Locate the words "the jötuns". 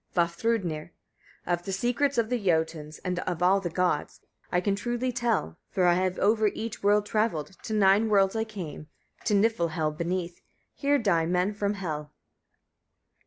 2.31-2.99